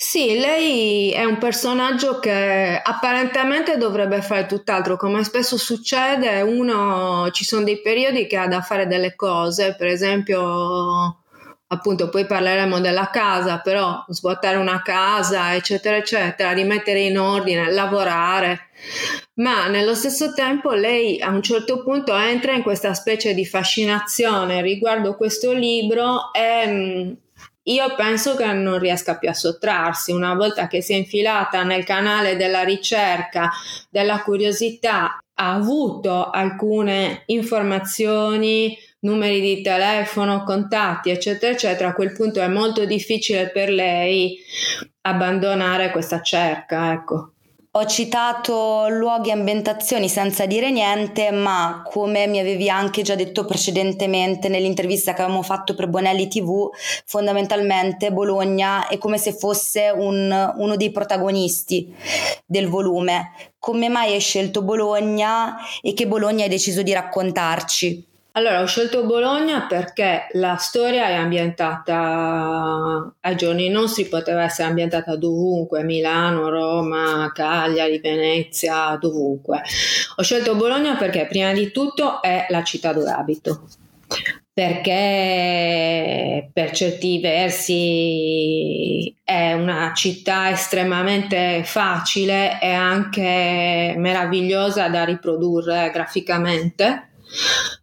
Sì, 0.04 0.36
lei 0.38 1.12
è 1.12 1.24
un 1.24 1.38
personaggio 1.38 2.18
che 2.18 2.80
apparentemente 2.82 3.76
dovrebbe 3.76 4.20
fare 4.20 4.46
tutt'altro, 4.46 4.96
come 4.96 5.22
spesso 5.22 5.56
succede, 5.56 6.40
uno 6.40 7.30
ci 7.30 7.44
sono 7.44 7.62
dei 7.62 7.80
periodi 7.80 8.26
che 8.26 8.36
ha 8.36 8.48
da 8.48 8.62
fare 8.62 8.88
delle 8.88 9.14
cose, 9.14 9.76
per 9.78 9.86
esempio 9.86 11.18
appunto 11.68 12.08
poi 12.10 12.26
parleremo 12.26 12.80
della 12.80 13.10
casa, 13.10 13.60
però 13.60 14.04
svuotare 14.08 14.56
una 14.56 14.82
casa, 14.82 15.54
eccetera, 15.54 15.96
eccetera, 15.96 16.50
rimettere 16.52 17.00
in 17.02 17.16
ordine, 17.18 17.70
lavorare. 17.70 18.70
Ma 19.34 19.68
nello 19.68 19.94
stesso 19.94 20.32
tempo 20.34 20.72
lei 20.72 21.20
a 21.20 21.30
un 21.30 21.42
certo 21.42 21.82
punto 21.84 22.14
entra 22.16 22.52
in 22.52 22.62
questa 22.62 22.92
specie 22.92 23.34
di 23.34 23.46
fascinazione 23.46 24.60
riguardo 24.62 25.14
questo 25.16 25.52
libro 25.52 26.32
e 26.32 26.66
mm, 26.66 27.12
io 27.64 27.94
penso 27.94 28.34
che 28.34 28.52
non 28.52 28.78
riesca 28.78 29.16
più 29.16 29.28
a 29.28 29.34
sottrarsi. 29.34 30.12
Una 30.12 30.34
volta 30.34 30.66
che 30.66 30.82
si 30.82 30.92
è 30.92 30.96
infilata 30.96 31.62
nel 31.62 31.84
canale 31.84 32.36
della 32.36 32.62
ricerca, 32.62 33.50
della 33.88 34.22
curiosità, 34.22 35.18
ha 35.34 35.54
avuto 35.54 36.30
alcune 36.30 37.22
informazioni, 37.26 38.76
numeri 39.00 39.40
di 39.40 39.62
telefono, 39.62 40.44
contatti, 40.44 41.10
eccetera, 41.10 41.52
eccetera, 41.52 41.88
a 41.88 41.94
quel 41.94 42.12
punto 42.12 42.40
è 42.40 42.48
molto 42.48 42.84
difficile 42.84 43.50
per 43.50 43.70
lei 43.70 44.38
abbandonare 45.02 45.90
questa 45.90 46.20
cerca, 46.22 46.92
ecco. 46.92 47.31
Ho 47.74 47.86
citato 47.86 48.86
luoghi 48.90 49.30
e 49.30 49.32
ambientazioni 49.32 50.06
senza 50.10 50.44
dire 50.44 50.70
niente, 50.70 51.30
ma 51.30 51.80
come 51.82 52.26
mi 52.26 52.38
avevi 52.38 52.68
anche 52.68 53.00
già 53.00 53.14
detto 53.14 53.46
precedentemente 53.46 54.50
nell'intervista 54.50 55.14
che 55.14 55.22
avevamo 55.22 55.42
fatto 55.42 55.74
per 55.74 55.88
Bonelli 55.88 56.28
TV, 56.28 56.68
fondamentalmente 57.06 58.12
Bologna 58.12 58.88
è 58.88 58.98
come 58.98 59.16
se 59.16 59.32
fosse 59.32 59.88
un, 59.88 60.52
uno 60.54 60.76
dei 60.76 60.90
protagonisti 60.90 61.94
del 62.44 62.68
volume. 62.68 63.30
Come 63.58 63.88
mai 63.88 64.12
hai 64.12 64.20
scelto 64.20 64.60
Bologna 64.60 65.56
e 65.80 65.94
che 65.94 66.06
Bologna 66.06 66.42
hai 66.42 66.50
deciso 66.50 66.82
di 66.82 66.92
raccontarci? 66.92 68.11
Allora, 68.34 68.62
ho 68.62 68.66
scelto 68.66 69.04
Bologna 69.04 69.66
perché 69.66 70.28
la 70.32 70.56
storia 70.56 71.06
è 71.08 71.12
ambientata 71.14 73.14
ai 73.20 73.36
giorni 73.36 73.68
nostri, 73.68 74.06
poteva 74.06 74.44
essere 74.44 74.68
ambientata 74.68 75.16
dovunque, 75.16 75.82
Milano, 75.84 76.48
Roma, 76.48 77.30
Cagliari, 77.34 77.98
Venezia, 77.98 78.96
dovunque. 78.98 79.60
Ho 80.16 80.22
scelto 80.22 80.54
Bologna 80.56 80.96
perché 80.96 81.26
prima 81.26 81.52
di 81.52 81.70
tutto 81.72 82.22
è 82.22 82.46
la 82.48 82.62
città 82.62 82.94
dove 82.94 83.10
abito. 83.10 83.66
perché 84.54 86.50
per 86.52 86.72
certi 86.72 87.20
versi 87.20 89.14
è 89.24 89.54
una 89.54 89.92
città 89.94 90.50
estremamente 90.50 91.62
facile 91.64 92.60
e 92.60 92.70
anche 92.70 93.94
meravigliosa 93.96 94.88
da 94.88 95.04
riprodurre 95.04 95.90
graficamente 95.90 97.11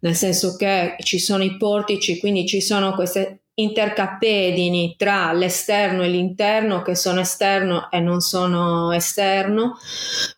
nel 0.00 0.14
senso 0.14 0.56
che 0.56 0.96
ci 1.02 1.18
sono 1.18 1.42
i 1.42 1.56
portici, 1.56 2.18
quindi 2.18 2.46
ci 2.46 2.60
sono 2.60 2.94
queste 2.94 3.40
intercappedini 3.60 4.94
tra 4.96 5.32
l'esterno 5.32 6.02
e 6.02 6.08
l'interno 6.08 6.82
che 6.82 6.94
sono 6.94 7.20
esterno 7.20 7.90
e 7.90 8.00
non 8.00 8.20
sono 8.20 8.90
esterno. 8.92 9.76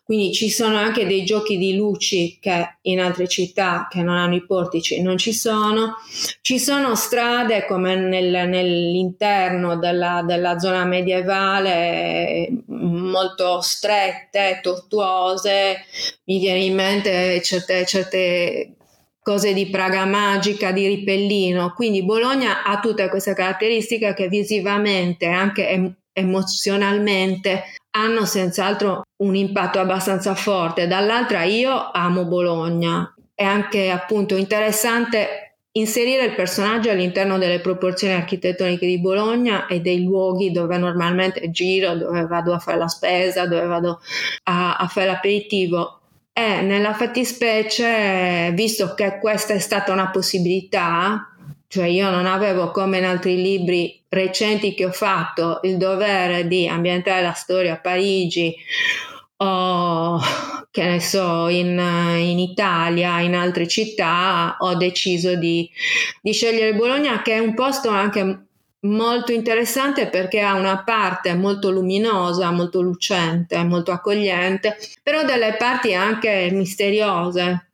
Quindi 0.03 0.33
ci 0.33 0.49
sono 0.49 0.77
anche 0.77 1.07
dei 1.07 1.23
giochi 1.23 1.57
di 1.57 1.75
luci 1.75 2.37
che 2.39 2.79
in 2.81 2.99
altre 2.99 3.27
città 3.27 3.87
che 3.89 4.01
non 4.01 4.17
hanno 4.17 4.35
i 4.35 4.45
portici 4.45 5.01
non 5.01 5.17
ci 5.17 5.33
sono. 5.33 5.95
Ci 6.41 6.59
sono 6.59 6.95
strade 6.95 7.65
come 7.65 7.95
nel, 7.95 8.47
nell'interno 8.49 9.77
della, 9.77 10.21
della 10.25 10.59
zona 10.59 10.83
medievale 10.83 12.49
molto 12.67 13.61
strette 13.61 14.59
tortuose. 14.61 15.85
Mi 16.25 16.39
viene 16.39 16.59
in 16.59 16.75
mente 16.75 17.41
certe, 17.41 17.85
certe 17.85 18.75
cose 19.23 19.53
di 19.53 19.69
Praga 19.69 20.05
Magica, 20.05 20.71
di 20.71 20.85
Ripellino. 20.85 21.73
Quindi 21.73 22.03
Bologna 22.03 22.63
ha 22.63 22.79
tutte 22.79 23.09
queste 23.09 23.33
caratteristiche 23.33 24.13
che 24.13 24.27
visivamente 24.27 25.25
e 25.25 25.31
anche 25.31 25.69
em- 25.69 25.95
emozionalmente 26.11 27.63
hanno 27.95 28.25
senz'altro 28.25 29.03
un 29.23 29.35
impatto 29.35 29.79
abbastanza 29.79 30.35
forte. 30.35 30.87
Dall'altra 30.87 31.43
io 31.43 31.91
amo 31.91 32.25
Bologna. 32.25 33.15
È 33.33 33.43
anche 33.43 33.89
appunto 33.89 34.35
interessante 34.35 35.43
inserire 35.75 36.25
il 36.25 36.35
personaggio 36.35 36.91
all'interno 36.91 37.39
delle 37.39 37.59
proporzioni 37.59 38.13
architettoniche 38.13 38.85
di 38.85 38.99
Bologna 38.99 39.65
e 39.65 39.79
dei 39.79 40.03
luoghi 40.03 40.51
dove 40.51 40.77
normalmente 40.77 41.49
giro, 41.49 41.95
dove 41.95 42.27
vado 42.27 42.53
a 42.53 42.59
fare 42.59 42.77
la 42.77 42.87
spesa, 42.87 43.47
dove 43.47 43.65
vado 43.65 43.99
a, 44.43 44.75
a 44.75 44.87
fare 44.87 45.07
l'aperitivo 45.07 46.02
e 46.33 46.61
nella 46.61 46.95
fattispecie, 46.95 48.51
visto 48.55 48.95
che 48.95 49.19
questa 49.19 49.53
è 49.53 49.59
stata 49.59 49.91
una 49.91 50.09
possibilità, 50.09 51.31
cioè 51.67 51.85
io 51.85 52.09
non 52.09 52.25
avevo 52.25 52.71
come 52.71 52.97
in 52.97 53.05
altri 53.05 53.39
libri 53.39 54.01
recenti 54.09 54.73
che 54.73 54.85
ho 54.85 54.91
fatto 54.91 55.59
il 55.63 55.77
dovere 55.77 56.47
di 56.47 56.67
ambientare 56.67 57.21
la 57.21 57.33
storia 57.33 57.73
a 57.73 57.79
Parigi 57.79 58.55
o 59.37 60.19
che 60.71 60.83
ne 60.83 60.99
so 60.99 61.49
in, 61.49 61.77
in 62.17 62.39
Italia, 62.39 63.19
in 63.19 63.35
altre 63.35 63.67
città, 63.67 64.57
ho 64.59 64.73
deciso 64.75 65.35
di, 65.35 65.69
di 66.19 66.33
scegliere 66.33 66.73
Bologna 66.73 67.21
che 67.21 67.33
è 67.33 67.39
un 67.39 67.53
posto 67.53 67.89
anche 67.89 68.45
molto 68.83 69.31
interessante 69.31 70.07
perché 70.07 70.41
ha 70.41 70.55
una 70.55 70.83
parte 70.83 71.33
molto 71.35 71.69
luminosa, 71.69 72.51
molto 72.51 72.81
lucente, 72.81 73.63
molto 73.63 73.91
accogliente, 73.91 74.77
però 75.01 75.23
delle 75.23 75.55
parti 75.57 75.93
anche 75.93 76.49
misteriose. 76.51 77.67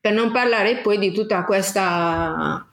Per 0.00 0.12
non 0.12 0.32
parlare 0.32 0.78
poi 0.78 0.98
di 0.98 1.12
tutta 1.12 1.44
questa 1.44 2.66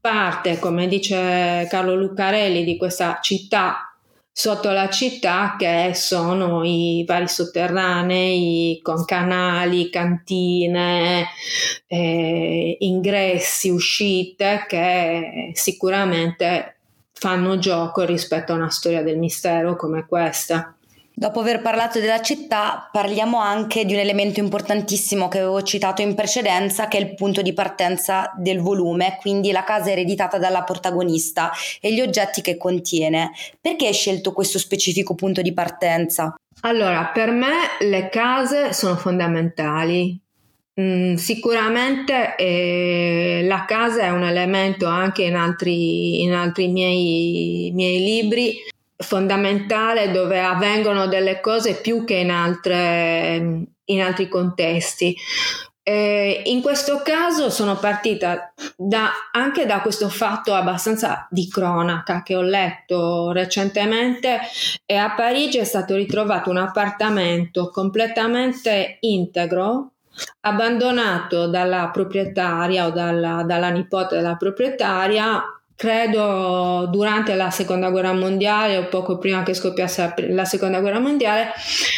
parte, 0.00 0.58
come 0.58 0.88
dice 0.88 1.66
Carlo 1.70 1.94
Luccarelli, 1.94 2.64
di 2.64 2.76
questa 2.76 3.18
città 3.20 3.84
sotto 4.32 4.70
la 4.70 4.88
città 4.88 5.56
che 5.58 5.92
sono 5.94 6.64
i 6.64 7.04
vari 7.06 7.28
sotterranei 7.28 8.80
con 8.82 9.04
canali, 9.04 9.90
cantine, 9.90 11.26
eh, 11.86 12.76
ingressi, 12.78 13.68
uscite 13.68 14.64
che 14.68 15.50
sicuramente 15.54 16.79
fanno 17.20 17.58
gioco 17.58 18.02
rispetto 18.02 18.52
a 18.52 18.56
una 18.56 18.70
storia 18.70 19.02
del 19.02 19.18
mistero 19.18 19.76
come 19.76 20.06
questa. 20.06 20.74
Dopo 21.12 21.40
aver 21.40 21.60
parlato 21.60 22.00
della 22.00 22.22
città, 22.22 22.88
parliamo 22.90 23.38
anche 23.38 23.84
di 23.84 23.92
un 23.92 23.98
elemento 23.98 24.40
importantissimo 24.40 25.28
che 25.28 25.36
avevo 25.36 25.60
citato 25.60 26.00
in 26.00 26.14
precedenza, 26.14 26.88
che 26.88 26.96
è 26.96 27.00
il 27.02 27.14
punto 27.14 27.42
di 27.42 27.52
partenza 27.52 28.32
del 28.38 28.60
volume, 28.60 29.18
quindi 29.20 29.52
la 29.52 29.64
casa 29.64 29.90
ereditata 29.90 30.38
dalla 30.38 30.62
protagonista 30.62 31.52
e 31.78 31.92
gli 31.92 32.00
oggetti 32.00 32.40
che 32.40 32.56
contiene. 32.56 33.32
Perché 33.60 33.88
hai 33.88 33.92
scelto 33.92 34.32
questo 34.32 34.58
specifico 34.58 35.14
punto 35.14 35.42
di 35.42 35.52
partenza? 35.52 36.34
Allora, 36.62 37.10
per 37.12 37.32
me 37.32 37.52
le 37.80 38.08
case 38.08 38.72
sono 38.72 38.96
fondamentali 38.96 40.18
Mm, 40.78 41.14
sicuramente 41.14 42.36
eh, 42.36 43.42
la 43.44 43.64
casa 43.64 44.02
è 44.02 44.10
un 44.10 44.22
elemento 44.22 44.86
anche 44.86 45.24
in 45.24 45.34
altri, 45.34 46.22
in 46.22 46.32
altri 46.32 46.68
miei, 46.68 47.72
miei, 47.74 47.98
libri 47.98 48.56
fondamentale 48.96 50.12
dove 50.12 50.40
avvengono 50.40 51.06
delle 51.08 51.40
cose 51.40 51.80
più 51.80 52.04
che 52.04 52.16
in, 52.16 52.30
altre, 52.30 53.66
in 53.84 54.00
altri 54.00 54.28
contesti. 54.28 55.16
Eh, 55.82 56.42
in 56.44 56.62
questo 56.62 57.00
caso 57.02 57.50
sono 57.50 57.76
partita 57.76 58.52
da, 58.76 59.10
anche 59.32 59.66
da 59.66 59.80
questo 59.80 60.08
fatto 60.08 60.54
abbastanza 60.54 61.26
di 61.30 61.48
cronaca 61.48 62.22
che 62.22 62.36
ho 62.36 62.42
letto 62.42 63.32
recentemente 63.32 64.40
e 64.84 64.94
a 64.94 65.14
Parigi 65.14 65.58
è 65.58 65.64
stato 65.64 65.96
ritrovato 65.96 66.50
un 66.50 66.58
appartamento 66.58 67.70
completamente 67.70 68.98
integro 69.00 69.94
abbandonato 70.40 71.46
dalla 71.48 71.90
proprietaria 71.92 72.86
o 72.86 72.90
dalla, 72.90 73.42
dalla 73.44 73.68
nipote 73.68 74.16
della 74.16 74.36
proprietaria 74.36 75.42
credo 75.80 76.86
durante 76.90 77.34
la 77.34 77.48
seconda 77.48 77.88
guerra 77.88 78.12
mondiale 78.12 78.76
o 78.76 78.88
poco 78.88 79.16
prima 79.16 79.42
che 79.42 79.54
scoppiasse 79.54 80.12
la 80.28 80.44
seconda 80.44 80.78
guerra 80.80 80.98
mondiale, 80.98 81.52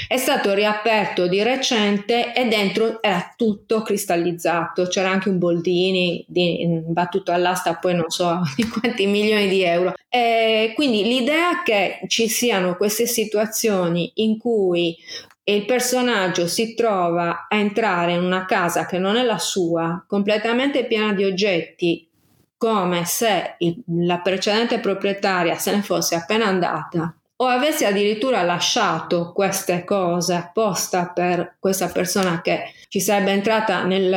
è 0.06 0.18
stato 0.18 0.54
riaperto 0.54 1.26
di 1.26 1.42
recente 1.42 2.32
e 2.32 2.46
dentro 2.46 3.02
era 3.02 3.34
tutto 3.36 3.82
cristallizzato, 3.82 4.86
c'era 4.86 5.10
anche 5.10 5.30
un 5.30 5.38
Boldini 5.38 6.24
di, 6.28 6.80
battuto 6.86 7.32
all'asta, 7.32 7.74
poi 7.74 7.96
non 7.96 8.08
so 8.08 8.40
di 8.54 8.68
quanti 8.68 9.06
milioni 9.06 9.48
di 9.48 9.64
euro. 9.64 9.94
E 10.08 10.70
quindi 10.76 11.02
l'idea 11.02 11.64
che 11.64 12.02
ci 12.06 12.28
siano 12.28 12.76
queste 12.76 13.08
situazioni 13.08 14.12
in 14.16 14.38
cui 14.38 14.96
e 15.44 15.56
il 15.56 15.64
personaggio 15.64 16.46
si 16.46 16.74
trova 16.74 17.46
a 17.48 17.56
entrare 17.56 18.12
in 18.12 18.22
una 18.22 18.44
casa 18.44 18.86
che 18.86 18.98
non 18.98 19.16
è 19.16 19.22
la 19.22 19.38
sua, 19.38 20.04
completamente 20.06 20.86
piena 20.86 21.12
di 21.12 21.24
oggetti, 21.24 22.08
come 22.56 23.04
se 23.04 23.56
il, 23.58 23.82
la 23.86 24.18
precedente 24.18 24.78
proprietaria 24.78 25.56
se 25.56 25.74
ne 25.74 25.82
fosse 25.82 26.14
appena 26.14 26.46
andata 26.46 27.14
o 27.42 27.46
avesse 27.46 27.86
addirittura 27.86 28.42
lasciato 28.42 29.32
queste 29.32 29.82
cose 29.82 30.34
apposta 30.34 31.08
per 31.08 31.56
questa 31.58 31.88
persona 31.88 32.40
che 32.40 32.72
ci 32.88 33.00
sarebbe 33.00 33.32
entrata 33.32 33.82
nel, 33.82 34.08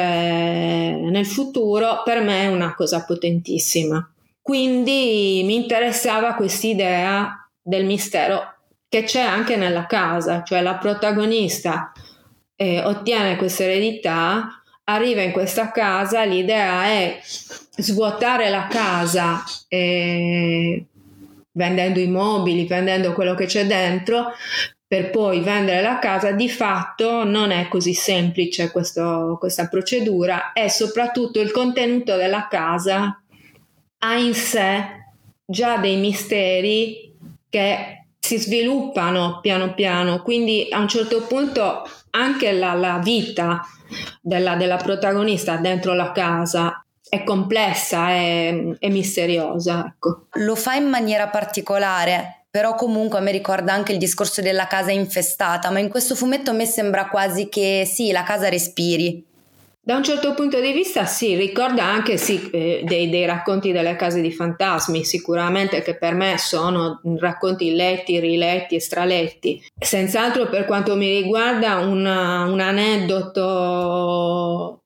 nel 1.10 1.26
futuro, 1.26 2.04
per 2.04 2.22
me 2.22 2.44
è 2.44 2.48
una 2.48 2.76
cosa 2.76 3.04
potentissima. 3.04 4.08
Quindi 4.40 5.42
mi 5.44 5.56
interessava 5.56 6.36
quest'idea 6.36 7.50
del 7.60 7.86
mistero 7.86 8.55
che 8.96 9.04
c'è 9.04 9.20
anche 9.20 9.58
nella 9.58 9.88
casa, 9.88 10.42
cioè 10.44 10.62
la 10.62 10.76
protagonista 10.76 11.92
eh, 12.56 12.82
ottiene 12.82 13.36
questa 13.36 13.64
eredità, 13.64 14.64
arriva 14.86 15.22
in 15.22 15.34
questa 15.34 15.70
casa, 15.72 16.24
l'idea 16.24 16.86
è 16.86 17.20
svuotare 17.22 18.50
la 18.50 18.68
casa 18.68 19.44
eh, 19.68 20.86
vendendo 21.52 22.00
i 22.00 22.08
mobili, 22.08 22.66
vendendo 22.68 23.12
quello 23.12 23.36
che 23.36 23.48
c'è 23.48 23.66
dentro, 23.66 24.32
per 24.88 25.10
poi 25.10 25.42
vendere 25.42 25.82
la 25.82 26.00
casa, 26.00 26.32
di 26.32 26.48
fatto 26.48 27.26
non 27.26 27.52
è 27.52 27.68
così 27.68 27.94
semplice 27.94 28.72
questo, 28.72 29.36
questa 29.38 29.68
procedura 29.68 30.54
e 30.54 30.70
soprattutto 30.70 31.42
il 31.42 31.52
contenuto 31.52 32.16
della 32.16 32.48
casa 32.50 33.22
ha 33.98 34.16
in 34.16 34.34
sé 34.34 34.86
già 35.46 35.76
dei 35.80 35.98
misteri 35.98 37.14
che 37.50 38.05
si 38.26 38.40
sviluppano 38.40 39.38
piano 39.40 39.76
piano, 39.76 40.24
quindi 40.24 40.68
a 40.72 40.80
un 40.80 40.88
certo 40.88 41.22
punto 41.28 41.88
anche 42.10 42.54
la, 42.54 42.74
la 42.74 42.98
vita 42.98 43.62
della, 44.20 44.56
della, 44.56 44.78
protagonista 44.78 45.58
dentro 45.58 45.94
la 45.94 46.12
casa 46.12 46.84
è 47.08 47.24
complessa 47.24 48.14
e, 48.16 48.78
misteriosa. 48.82 49.86
Ecco. 49.94 50.26
Lo 50.40 50.56
fa 50.56 50.74
in 50.74 50.90
maniera 50.90 51.28
particolare, 51.28 52.46
però 52.50 52.74
comunque 52.74 53.20
a 53.20 53.22
me 53.22 53.30
ricorda 53.30 53.74
anche 53.74 53.92
il 53.92 54.00
discorso 54.00 54.42
della 54.42 54.66
casa 54.66 54.90
infestata, 54.90 55.70
ma 55.70 55.78
in 55.78 55.90
questo 55.90 56.16
fumetto 56.16 56.50
a 56.50 56.56
me 56.56 56.66
sembra 56.66 57.08
quasi 57.10 57.48
che 57.48 57.84
sì, 57.86 58.12
la 58.12 58.24
casa 58.24 58.50
respiri. 58.50 59.24
Da 59.88 59.96
un 59.96 60.02
certo 60.02 60.34
punto 60.34 60.60
di 60.60 60.72
vista 60.72 61.06
sì, 61.06 61.36
ricorda 61.36 61.84
anche 61.84 62.18
sì, 62.18 62.50
eh, 62.50 62.82
dei, 62.84 63.08
dei, 63.08 63.24
racconti 63.28 63.72
delle 63.72 63.96
case 63.96 64.20
di 64.20 64.32
fantasmi, 64.32 65.06
sicuramente 65.06 65.84
che 65.84 65.96
per 65.96 66.16
me 66.16 66.40
sono 66.40 67.02
racconti 67.20 67.72
letti, 67.72 68.20
riletti 68.20 68.74
e 68.74 68.80
straletti. 68.80 69.64
Senz'altro 69.78 70.50
per 70.50 70.66
quanto 70.66 70.96
mi 70.96 71.22
riguarda 71.22 71.76
una, 71.76 72.46
un 72.46 72.60
aneddoto 72.62 73.46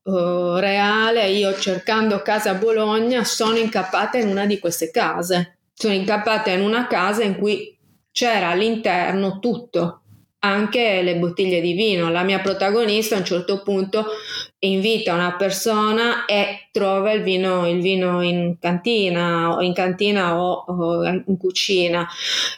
uh, 0.04 0.56
reale, 0.56 1.30
io 1.30 1.58
cercando 1.58 2.22
casa 2.22 2.50
a 2.50 2.56
Bologna 2.56 3.24
sono 3.24 3.56
incappata 3.56 4.18
in 4.18 4.28
una 4.28 4.46
di 4.46 4.60
queste 4.60 4.92
case. 4.92 5.60
Sono 5.74 5.94
incappata 5.94 6.52
in 6.52 6.60
una 6.60 6.88
casa 6.88 7.24
in 7.24 7.38
cui 7.38 7.74
c'era 8.12 8.50
all'interno 8.50 9.40
tutto, 9.40 10.02
anche 10.40 11.02
le 11.02 11.16
bottiglie 11.16 11.62
di 11.62 11.72
vino. 11.72 12.10
La 12.12 12.24
mia 12.24 12.40
protagonista 12.40 13.16
a 13.16 13.20
un 13.20 13.26
certo 13.26 13.62
punto 13.62 14.06
invita 14.60 15.14
una 15.14 15.36
persona 15.36 16.26
e 16.26 16.68
trova 16.72 17.12
il 17.12 17.24
vino, 17.24 17.68
il 17.68 17.82
vino 17.82 18.22
in 18.22 18.58
cantina 18.60 19.56
o 19.56 19.62
in 19.62 19.74
cantina 19.74 20.42
o, 20.42 20.66
o, 20.68 21.06
in 21.06 21.38
cucina. 21.38 22.08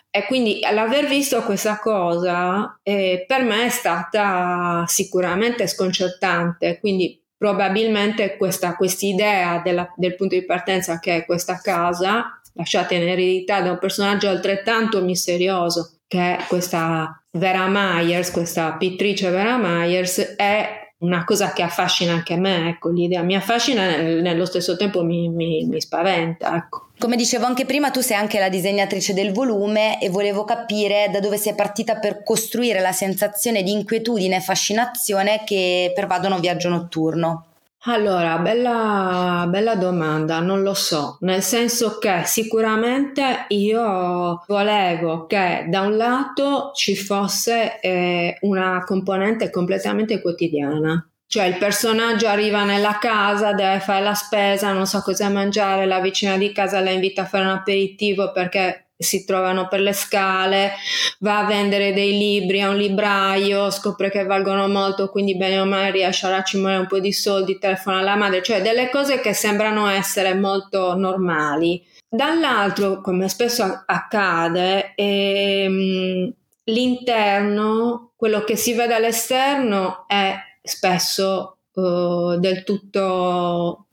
E 0.09 0.25
quindi 0.25 0.59
l'aver 0.71 1.07
visto 1.07 1.41
questa 1.43 1.79
cosa 1.79 2.79
eh, 2.83 3.23
per 3.27 3.43
me 3.43 3.65
è 3.65 3.69
stata 3.69 4.83
sicuramente 4.87 5.67
sconcertante. 5.67 6.79
Quindi 6.79 7.21
probabilmente 7.37 8.37
questa 8.37 8.75
idea 8.99 9.61
del 9.63 10.15
punto 10.15 10.35
di 10.35 10.45
partenza 10.45 10.99
che 10.99 11.17
è 11.17 11.25
questa 11.25 11.59
casa 11.59 12.39
lasciata 12.53 12.93
in 12.93 13.03
eredità 13.03 13.61
da 13.61 13.71
un 13.71 13.79
personaggio 13.79 14.27
altrettanto 14.27 15.01
misterioso 15.01 16.01
che 16.07 16.37
è 16.37 16.45
questa 16.47 17.23
Vera 17.31 17.67
Myers, 17.69 18.31
questa 18.31 18.73
pittrice 18.73 19.29
Vera 19.29 19.57
Myers, 19.57 20.35
è 20.35 20.80
una 21.01 21.23
cosa 21.23 21.51
che 21.51 21.63
affascina 21.63 22.13
anche 22.13 22.35
me, 22.35 22.69
ecco, 22.69 22.89
l'idea 22.89 23.21
mi 23.23 23.35
affascina 23.35 23.95
e 23.95 24.21
nello 24.21 24.45
stesso 24.45 24.75
tempo 24.75 25.03
mi, 25.03 25.29
mi, 25.29 25.65
mi 25.65 25.81
spaventa, 25.81 26.55
ecco. 26.55 26.89
Come 26.97 27.15
dicevo 27.15 27.45
anche 27.45 27.65
prima, 27.65 27.89
tu 27.89 28.01
sei 28.01 28.17
anche 28.17 28.37
la 28.37 28.49
disegnatrice 28.49 29.13
del 29.13 29.31
volume 29.31 29.99
e 29.99 30.09
volevo 30.09 30.43
capire 30.43 31.09
da 31.11 31.19
dove 31.19 31.37
sei 31.37 31.55
partita 31.55 31.95
per 31.95 32.23
costruire 32.23 32.79
la 32.79 32.91
sensazione 32.91 33.63
di 33.63 33.71
inquietudine 33.71 34.35
e 34.35 34.41
fascinazione 34.41 35.41
che 35.43 35.91
pervadono 35.95 36.39
Viaggio 36.39 36.69
Notturno. 36.69 37.45
Allora, 37.85 38.37
bella, 38.37 39.47
bella 39.49 39.73
domanda, 39.75 40.39
non 40.39 40.61
lo 40.61 40.75
so, 40.75 41.17
nel 41.21 41.41
senso 41.41 41.97
che 41.97 42.21
sicuramente 42.25 43.45
io 43.47 44.43
volevo 44.45 45.25
che 45.25 45.65
da 45.67 45.81
un 45.81 45.97
lato 45.97 46.69
ci 46.75 46.95
fosse 46.95 47.79
eh, 47.79 48.37
una 48.41 48.83
componente 48.85 49.49
completamente 49.49 50.21
quotidiana, 50.21 51.09
cioè 51.25 51.45
il 51.45 51.57
personaggio 51.57 52.27
arriva 52.27 52.65
nella 52.65 52.99
casa, 52.99 53.53
deve 53.53 53.79
fare 53.79 54.03
la 54.03 54.13
spesa, 54.13 54.73
non 54.73 54.85
sa 54.85 55.01
cosa 55.01 55.29
mangiare, 55.29 55.87
la 55.87 56.01
vicina 56.01 56.37
di 56.37 56.51
casa 56.51 56.81
la 56.81 56.91
invita 56.91 57.23
a 57.23 57.25
fare 57.25 57.45
un 57.45 57.49
aperitivo 57.49 58.31
perché 58.31 58.90
si 59.01 59.25
trovano 59.25 59.67
per 59.67 59.79
le 59.79 59.93
scale, 59.93 60.73
va 61.19 61.39
a 61.39 61.45
vendere 61.45 61.93
dei 61.93 62.17
libri 62.17 62.61
a 62.61 62.69
un 62.69 62.77
libraio, 62.77 63.69
scopre 63.71 64.09
che 64.09 64.23
valgono 64.23 64.67
molto, 64.67 65.09
quindi 65.09 65.35
bene 65.35 65.59
o 65.59 65.65
male 65.65 65.91
riesce 65.91 66.27
a 66.27 66.29
racimare 66.29 66.77
un 66.77 66.87
po' 66.87 66.99
di 66.99 67.11
soldi, 67.11 67.57
telefona 67.57 67.99
alla 67.99 68.15
madre, 68.15 68.41
cioè 68.41 68.61
delle 68.61 68.89
cose 68.89 69.19
che 69.19 69.33
sembrano 69.33 69.87
essere 69.87 70.33
molto 70.33 70.95
normali. 70.95 71.83
Dall'altro, 72.07 73.01
come 73.01 73.29
spesso 73.29 73.83
accade, 73.85 74.93
ehm, 74.95 76.33
l'interno, 76.65 78.11
quello 78.15 78.43
che 78.43 78.55
si 78.55 78.73
vede 78.73 78.93
all'esterno 78.93 80.05
è 80.07 80.35
spesso 80.61 81.57
uh, 81.73 82.37
del 82.37 82.63
tutto 82.63 83.87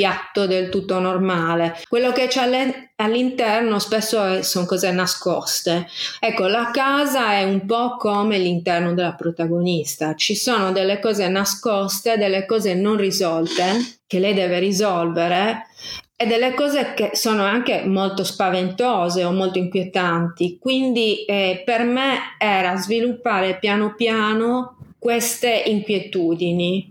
piatto 0.00 0.46
del 0.46 0.70
tutto 0.70 0.98
normale. 0.98 1.76
Quello 1.86 2.10
che 2.12 2.26
c'è 2.26 2.48
all'interno 2.96 3.78
spesso 3.78 4.42
sono 4.42 4.64
cose 4.64 4.90
nascoste. 4.92 5.86
Ecco, 6.18 6.46
la 6.46 6.70
casa 6.72 7.34
è 7.34 7.42
un 7.42 7.66
po' 7.66 7.96
come 7.98 8.38
l'interno 8.38 8.94
della 8.94 9.12
protagonista. 9.12 10.14
Ci 10.14 10.34
sono 10.34 10.72
delle 10.72 11.00
cose 11.00 11.28
nascoste, 11.28 12.16
delle 12.16 12.46
cose 12.46 12.72
non 12.72 12.96
risolte 12.96 13.98
che 14.06 14.18
lei 14.18 14.32
deve 14.32 14.58
risolvere 14.58 15.66
e 16.16 16.26
delle 16.26 16.54
cose 16.54 16.94
che 16.94 17.10
sono 17.12 17.42
anche 17.42 17.84
molto 17.84 18.24
spaventose 18.24 19.22
o 19.22 19.32
molto 19.32 19.58
inquietanti. 19.58 20.56
Quindi 20.58 21.26
eh, 21.26 21.60
per 21.62 21.82
me 21.84 22.36
era 22.38 22.74
sviluppare 22.76 23.58
piano 23.58 23.94
piano 23.94 24.94
queste 24.98 25.62
inquietudini 25.66 26.90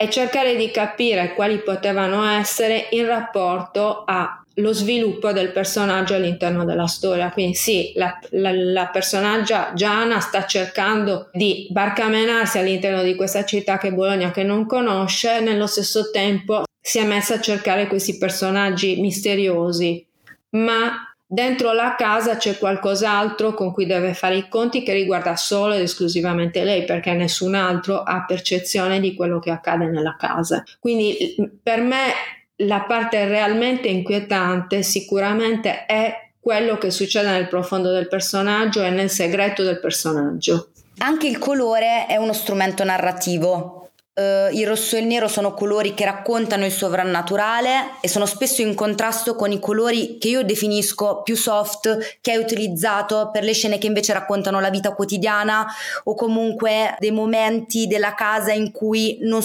e 0.00 0.08
cercare 0.08 0.54
di 0.54 0.70
capire 0.70 1.34
quali 1.34 1.58
potevano 1.58 2.24
essere 2.24 2.86
in 2.90 3.04
rapporto 3.04 4.04
allo 4.06 4.72
sviluppo 4.72 5.32
del 5.32 5.50
personaggio 5.50 6.14
all'interno 6.14 6.64
della 6.64 6.86
storia. 6.86 7.32
Quindi 7.32 7.56
sì, 7.56 7.90
la, 7.96 8.16
la, 8.30 8.52
la 8.52 8.86
personaggia 8.86 9.72
Giana 9.74 10.20
sta 10.20 10.46
cercando 10.46 11.30
di 11.32 11.66
barcamenarsi 11.70 12.58
all'interno 12.58 13.02
di 13.02 13.16
questa 13.16 13.44
città 13.44 13.76
che 13.76 13.88
è 13.88 13.92
Bologna 13.92 14.30
che 14.30 14.44
non 14.44 14.66
conosce, 14.66 15.40
nello 15.40 15.66
stesso 15.66 16.10
tempo 16.12 16.62
si 16.80 16.98
è 17.00 17.04
messa 17.04 17.34
a 17.34 17.40
cercare 17.40 17.88
questi 17.88 18.18
personaggi 18.18 19.00
misteriosi, 19.00 20.06
ma 20.50 21.07
Dentro 21.30 21.72
la 21.72 21.94
casa 21.94 22.38
c'è 22.38 22.56
qualcos'altro 22.56 23.52
con 23.52 23.70
cui 23.70 23.84
deve 23.84 24.14
fare 24.14 24.36
i 24.36 24.48
conti 24.48 24.82
che 24.82 24.94
riguarda 24.94 25.36
solo 25.36 25.74
ed 25.74 25.82
esclusivamente 25.82 26.64
lei, 26.64 26.84
perché 26.86 27.12
nessun 27.12 27.54
altro 27.54 28.02
ha 28.02 28.24
percezione 28.26 28.98
di 28.98 29.14
quello 29.14 29.38
che 29.38 29.50
accade 29.50 29.84
nella 29.84 30.16
casa. 30.18 30.64
Quindi 30.80 31.36
per 31.62 31.82
me 31.82 32.12
la 32.56 32.80
parte 32.80 33.26
realmente 33.26 33.88
inquietante 33.88 34.82
sicuramente 34.82 35.84
è 35.84 36.30
quello 36.40 36.78
che 36.78 36.90
succede 36.90 37.30
nel 37.30 37.48
profondo 37.48 37.92
del 37.92 38.08
personaggio 38.08 38.82
e 38.82 38.88
nel 38.88 39.10
segreto 39.10 39.62
del 39.62 39.80
personaggio. 39.80 40.70
Anche 41.00 41.28
il 41.28 41.36
colore 41.36 42.06
è 42.06 42.16
uno 42.16 42.32
strumento 42.32 42.84
narrativo 42.84 43.87
Uh, 44.18 44.52
il 44.52 44.66
rosso 44.66 44.96
e 44.96 45.00
il 45.00 45.06
nero 45.06 45.28
sono 45.28 45.54
colori 45.54 45.94
che 45.94 46.04
raccontano 46.04 46.64
il 46.64 46.72
sovrannaturale 46.72 47.92
e 48.00 48.08
sono 48.08 48.26
spesso 48.26 48.62
in 48.62 48.74
contrasto 48.74 49.34
con 49.34 49.52
i 49.52 49.60
colori 49.60 50.18
che 50.18 50.28
io 50.28 50.42
definisco 50.42 51.22
più 51.22 51.36
soft 51.36 52.18
che 52.20 52.32
hai 52.32 52.38
utilizzato 52.38 53.30
per 53.32 53.44
le 53.44 53.52
scene 53.52 53.78
che 53.78 53.86
invece 53.86 54.12
raccontano 54.12 54.60
la 54.60 54.70
vita 54.70 54.92
quotidiana 54.92 55.66
o 56.04 56.14
comunque 56.14 56.96
dei 56.98 57.12
momenti 57.12 57.86
della 57.86 58.14
casa 58.14 58.52
in 58.52 58.72
cui 58.72 59.18
non 59.22 59.38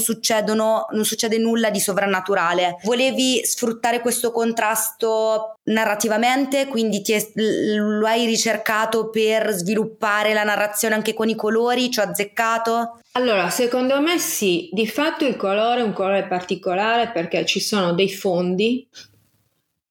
non 0.92 1.06
succede 1.06 1.38
nulla 1.38 1.70
di 1.70 1.80
sovrannaturale. 1.80 2.78
Volevi 2.84 3.46
sfruttare 3.46 4.00
questo 4.00 4.32
contrasto 4.32 5.56
narrativamente, 5.66 6.68
quindi 6.68 7.02
è, 7.14 7.26
lo 7.78 8.06
hai 8.08 8.26
ricercato 8.26 9.10
per 9.10 9.52
sviluppare 9.52 10.34
la 10.34 10.44
narrazione 10.44 10.96
anche 10.96 11.14
con 11.14 11.30
i 11.30 11.36
colori, 11.36 11.92
ci 11.92 12.00
ho 12.00 12.04
azzeccato? 12.04 13.00
Allora, 13.16 13.52
secondo 13.52 14.02
me 14.02 14.18
sì, 14.18 14.63
di 14.72 14.88
fatto 14.88 15.26
il 15.26 15.36
colore 15.36 15.82
è 15.82 15.84
un 15.84 15.94
colore 15.94 16.28
particolare 16.28 17.10
perché 17.10 17.46
ci 17.46 17.60
sono 17.60 17.94
dei 17.94 18.10
fondi 18.10 18.88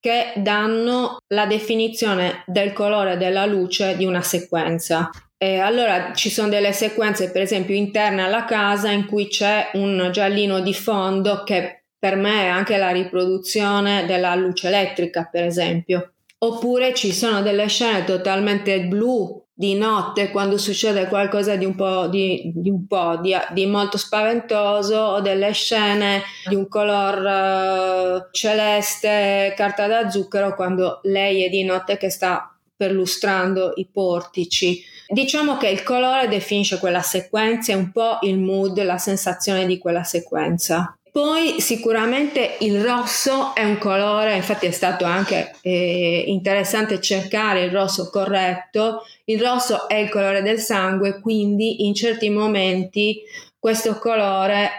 che 0.01 0.33
danno 0.37 1.19
la 1.29 1.47
definizione 1.47 2.43
del 2.47 2.73
colore 2.73 3.17
della 3.17 3.47
luce 3.47 3.97
di 3.97 4.05
una 4.05 4.23
sequenza. 4.23 5.11
E 5.37 5.59
allora 5.59 6.13
ci 6.13 6.31
sono 6.31 6.49
delle 6.49 6.73
sequenze, 6.73 7.31
per 7.31 7.43
esempio, 7.43 7.75
interne 7.75 8.23
alla 8.23 8.45
casa 8.45 8.91
in 8.91 9.07
cui 9.07 9.29
c'è 9.29 9.71
un 9.75 10.11
giallino 10.13 10.61
di 10.61 10.75
fondo 10.75 11.43
che 11.45 11.85
per 11.99 12.17
me 12.17 12.43
è 12.43 12.49
anche 12.49 12.77
la 12.79 12.91
riproduzione 12.91 14.07
della 14.07 14.35
luce 14.35 14.69
elettrica, 14.69 15.29
per 15.31 15.45
esempio. 15.45 16.13
Oppure 16.39 16.95
ci 16.95 17.13
sono 17.13 17.43
delle 17.43 17.69
scene 17.69 18.05
totalmente 18.05 18.81
blu 18.87 19.42
di 19.55 19.75
notte 19.75 20.31
quando 20.31 20.57
succede 20.57 21.07
qualcosa 21.07 21.57
di 21.57 21.65
un 21.65 21.75
po', 21.75 22.07
di, 22.09 22.53
di, 22.55 22.71
un 22.71 22.87
po 22.87 23.19
di, 23.19 23.35
di, 23.53 23.67
molto 23.67 23.99
spaventoso 23.99 24.97
o 24.97 25.21
delle 25.21 25.53
scene 25.53 26.23
di 26.49 26.55
un 26.55 26.69
color 26.69 28.25
uh, 28.25 28.29
celeste, 28.33 29.53
carta 29.57 29.87
da 29.87 30.09
zucchero 30.09 30.55
quando 30.55 31.01
lei 31.03 31.45
è 31.45 31.51
di 31.51 31.65
notte 31.65 31.99
che 31.99 32.09
sta 32.09 32.57
perlustrando 32.75 33.73
i 33.77 33.87
portici. 33.93 34.83
Diciamo 35.07 35.57
che 35.59 35.69
il 35.69 35.83
colore 35.83 36.27
definisce 36.27 36.79
quella 36.79 37.03
sequenza, 37.03 37.73
è 37.73 37.77
un 37.77 37.93
po' 37.93 38.19
il 38.23 38.39
mood, 38.39 38.83
la 38.83 38.99
sensazione 38.99 39.67
di 39.67 39.79
quella 39.79 40.03
sequenza. 40.03 40.97
Poi 41.13 41.61
sicuramente 41.61 42.57
il 42.61 42.83
rosso 42.83 43.55
è 43.55 43.63
un 43.65 43.77
colore, 43.77 44.35
infatti 44.35 44.65
è 44.65 44.71
stato 44.71 45.05
anche 45.05 45.57
eh, 45.61 46.25
interessante 46.27 47.03
cercare 47.03 47.65
il 47.65 47.71
rosso 47.71 48.09
corretto. 48.09 49.05
Il 49.25 49.39
rosso 49.39 49.89
è 49.89 49.97
il 49.97 50.09
colore 50.09 50.41
del 50.41 50.59
sangue, 50.59 51.21
quindi 51.21 51.85
in 51.85 51.93
certi 51.93 52.31
momenti 52.31 53.21
questo 53.59 53.99
colore 53.99 54.71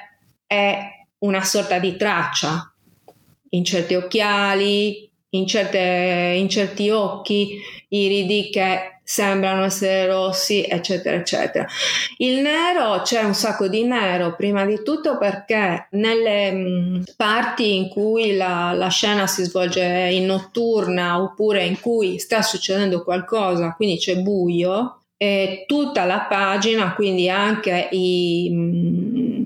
è 0.48 1.06
una 1.20 1.44
sorta 1.44 1.78
di 1.78 1.96
traccia. 1.98 2.74
In 3.50 3.64
certi 3.64 3.94
occhiali, 3.94 5.08
in, 5.34 5.48
certe, 5.48 6.36
in 6.38 6.50
certi 6.50 6.90
occhi 6.90 7.60
iridi 7.90 8.50
che 8.50 9.00
sembrano 9.04 9.66
essere 9.66 10.08
rossi, 10.08 10.64
eccetera, 10.64 11.18
eccetera. 11.18 11.68
Il 12.18 12.40
nero 12.40 13.02
c'è 13.02 13.22
un 13.22 13.34
sacco 13.34 13.68
di 13.68 13.84
nero, 13.84 14.36
prima 14.36 14.66
di 14.66 14.82
tutto 14.82 15.18
perché 15.18 15.88
nelle 15.92 16.52
mh, 16.52 17.04
parti 17.18 17.76
in 17.76 17.90
cui 17.90 18.36
la, 18.36 18.72
la, 18.74 18.88
scena 18.88 19.28
si 19.28 19.44
svolge 19.44 19.84
in 19.84 20.26
notturna 20.26 21.22
oppure 21.22 21.66
in 21.66 21.80
cui 21.80 22.18
sta 22.18 22.42
succedendo 22.42 23.04
qualcosa, 23.04 23.74
quindi 23.76 23.98
c'è 23.98 24.18
buio, 24.18 25.00
e 25.18 25.66
tutta 25.68 26.06
la 26.06 26.22
pagina, 26.22 26.94
quindi 26.96 27.30
anche 27.30 27.90
i, 27.92 28.50
mh, 28.50 29.44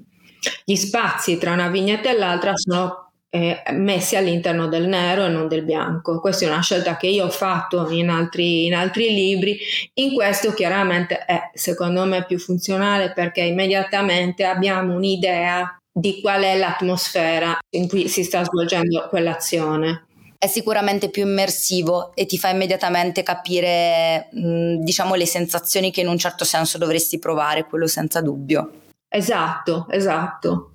gli 0.65 0.75
spazi 0.75 1.37
tra 1.37 1.53
una 1.53 1.69
vignetta 1.69 2.09
e 2.09 2.17
l'altra 2.17 2.53
sono 2.55 3.06
eh, 3.29 3.61
messi 3.71 4.15
all'interno 4.15 4.67
del 4.67 4.87
nero 4.87 5.25
e 5.25 5.29
non 5.29 5.47
del 5.47 5.63
bianco. 5.63 6.19
Questa 6.19 6.45
è 6.45 6.47
una 6.47 6.61
scelta 6.61 6.97
che 6.97 7.07
io 7.07 7.25
ho 7.25 7.29
fatto 7.29 7.89
in 7.89 8.09
altri, 8.09 8.65
in 8.65 8.73
altri 8.73 9.13
libri. 9.13 9.57
In 9.95 10.13
questo 10.13 10.53
chiaramente 10.53 11.25
è 11.25 11.51
secondo 11.53 12.05
me 12.05 12.25
più 12.25 12.39
funzionale 12.39 13.11
perché 13.13 13.41
immediatamente 13.41 14.45
abbiamo 14.45 14.95
un'idea 14.95 15.77
di 15.91 16.21
qual 16.21 16.43
è 16.43 16.57
l'atmosfera 16.57 17.57
in 17.71 17.87
cui 17.87 18.07
si 18.07 18.23
sta 18.23 18.43
svolgendo 18.43 19.07
quell'azione. 19.09 20.05
È 20.39 20.45
sicuramente 20.45 21.09
più 21.09 21.23
immersivo 21.23 22.11
e 22.13 22.27
ti 22.27 22.37
fa 22.37 22.49
immediatamente 22.49 23.23
capire, 23.23 24.27
mh, 24.31 24.83
diciamo, 24.83 25.15
le 25.15 25.25
sensazioni 25.25 25.89
che 25.89 26.01
in 26.01 26.07
un 26.07 26.17
certo 26.19 26.45
senso 26.45 26.77
dovresti 26.77 27.17
provare, 27.17 27.65
quello 27.65 27.87
senza 27.87 28.21
dubbio. 28.21 28.69
Esatto, 29.09 29.87
esatto. 29.89 30.73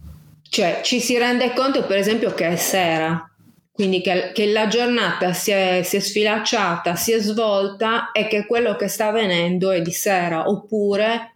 Cioè 0.52 0.80
ci 0.82 1.00
si 1.00 1.16
rende 1.16 1.54
conto 1.54 1.86
per 1.86 1.96
esempio 1.96 2.34
che 2.34 2.46
è 2.46 2.56
sera, 2.56 3.26
quindi 3.72 4.02
che, 4.02 4.32
che 4.34 4.52
la 4.52 4.66
giornata 4.66 5.32
si 5.32 5.50
è, 5.50 5.80
si 5.82 5.96
è, 5.96 5.98
sfilacciata, 5.98 6.94
si 6.94 7.12
è 7.12 7.20
svolta 7.20 8.10
e 8.12 8.26
che 8.26 8.44
quello 8.44 8.76
che 8.76 8.86
sta 8.86 9.06
avvenendo 9.06 9.70
è 9.70 9.80
di 9.80 9.92
sera, 9.92 10.50
oppure 10.50 11.32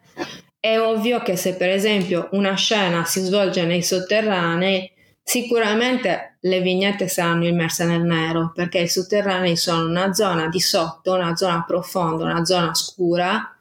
è 0.61 0.79
ovvio 0.79 1.23
che 1.23 1.35
se 1.35 1.55
per 1.55 1.71
esempio 1.71 2.29
una 2.33 2.57
scena 2.57 3.07
si 3.07 3.21
svolge 3.21 3.65
nei 3.65 3.83
sotterranei, 3.83 4.93
sicuramente 5.23 6.37
le 6.41 6.61
vignette 6.61 7.09
saranno 7.09 7.47
immerse 7.47 7.87
nel 7.87 8.03
nero, 8.03 8.53
perché 8.55 8.81
i 8.81 8.89
sotterranei 8.89 9.57
sono 9.57 9.89
una 9.89 10.13
zona 10.13 10.49
di 10.49 10.61
sotto, 10.61 11.15
una 11.15 11.35
zona 11.37 11.65
profonda, 11.67 12.25
una 12.25 12.45
zona 12.45 12.75
scura 12.75 13.57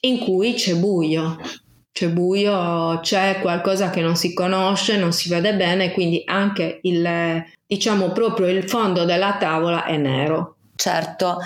in 0.00 0.18
cui 0.18 0.54
c'è 0.54 0.74
buio 0.74 1.38
c'è 1.96 2.08
buio, 2.08 3.00
c'è 3.00 3.38
qualcosa 3.40 3.88
che 3.88 4.02
non 4.02 4.16
si 4.16 4.34
conosce, 4.34 4.98
non 4.98 5.14
si 5.14 5.30
vede 5.30 5.54
bene, 5.54 5.92
quindi 5.92 6.20
anche 6.26 6.80
il, 6.82 7.42
diciamo 7.66 8.12
proprio 8.12 8.48
il 8.48 8.68
fondo 8.68 9.06
della 9.06 9.38
tavola 9.40 9.84
è 9.84 9.96
nero. 9.96 10.56
Certo. 10.76 11.38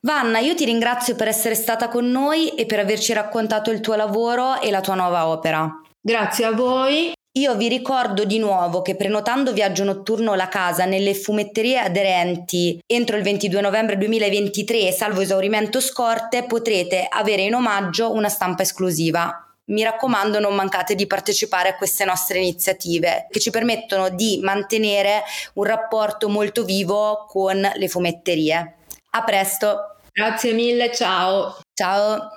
Vanna, 0.00 0.38
io 0.38 0.54
ti 0.54 0.64
ringrazio 0.64 1.14
per 1.14 1.28
essere 1.28 1.54
stata 1.54 1.88
con 1.88 2.10
noi 2.10 2.54
e 2.54 2.64
per 2.64 2.78
averci 2.78 3.12
raccontato 3.12 3.70
il 3.70 3.80
tuo 3.80 3.94
lavoro 3.94 4.62
e 4.62 4.70
la 4.70 4.80
tua 4.80 4.94
nuova 4.94 5.26
opera. 5.26 5.70
Grazie 6.00 6.46
a 6.46 6.52
voi. 6.52 7.12
Io 7.32 7.54
vi 7.56 7.68
ricordo 7.68 8.24
di 8.24 8.38
nuovo 8.38 8.80
che 8.80 8.96
prenotando 8.96 9.52
viaggio 9.52 9.84
notturno 9.84 10.34
La 10.34 10.48
Casa 10.48 10.86
nelle 10.86 11.12
fumetterie 11.12 11.78
aderenti 11.78 12.80
entro 12.86 13.18
il 13.18 13.22
22 13.22 13.60
novembre 13.60 13.98
2023, 13.98 14.90
salvo 14.90 15.20
esaurimento 15.20 15.80
scorte, 15.80 16.44
potrete 16.44 17.06
avere 17.10 17.42
in 17.42 17.54
omaggio 17.54 18.10
una 18.12 18.30
stampa 18.30 18.62
esclusiva 18.62 19.51
mi 19.66 19.82
raccomando 19.82 20.40
non 20.40 20.54
mancate 20.54 20.94
di 20.94 21.06
partecipare 21.06 21.70
a 21.70 21.76
queste 21.76 22.04
nostre 22.04 22.38
iniziative 22.38 23.26
che 23.30 23.40
ci 23.40 23.50
permettono 23.50 24.08
di 24.08 24.40
mantenere 24.42 25.22
un 25.54 25.64
rapporto 25.64 26.28
molto 26.28 26.64
vivo 26.64 27.26
con 27.28 27.60
le 27.74 27.88
fumetterie. 27.88 28.76
A 29.10 29.24
presto! 29.24 29.96
Grazie 30.12 30.52
mille, 30.52 30.92
ciao! 30.92 31.56
Ciao! 31.72 32.30